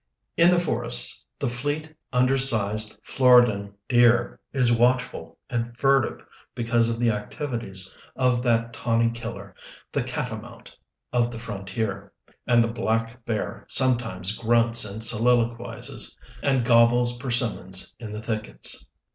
[0.35, 6.21] In the forests the fleet, under sized Floridan deer is watchful and furtive
[6.55, 9.53] because of the activities of that tawny killer,
[9.91, 10.75] the "catamount"
[11.13, 12.11] of the frontier;
[12.47, 18.87] and the black bear sometimes grunts and soliloquizes and gobbles persimmons in the thickets.